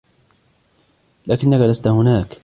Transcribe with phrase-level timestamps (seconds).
[1.27, 2.27] لكنك لست هناك.